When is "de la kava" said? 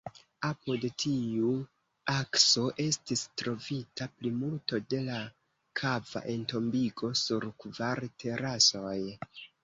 4.93-6.23